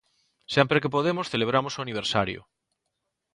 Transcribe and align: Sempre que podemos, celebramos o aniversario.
Sempre 0.55 0.81
que 0.81 0.93
podemos, 0.95 1.29
celebramos 1.33 1.73
o 1.75 1.83
aniversario. 1.85 2.41